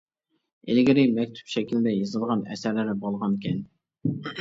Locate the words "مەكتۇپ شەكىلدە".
1.17-1.95